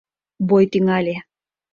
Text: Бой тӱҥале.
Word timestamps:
Бой 0.47 0.65
тӱҥале. 0.71 1.15